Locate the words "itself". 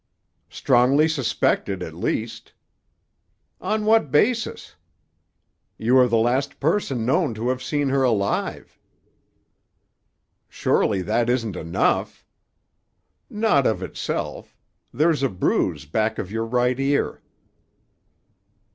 13.83-14.57